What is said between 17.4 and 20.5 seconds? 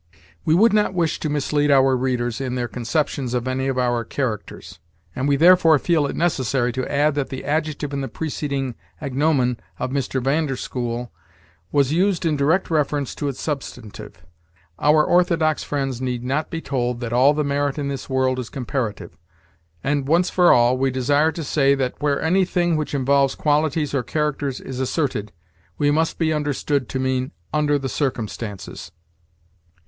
merit in this world is comparative; and, once